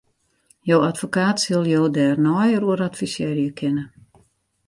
[0.69, 3.85] Jo advokaat sil jo dêr neier oer advisearje kinne.